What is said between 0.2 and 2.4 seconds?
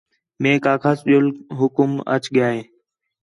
میک آکھاس ڄُل حُکم اَچ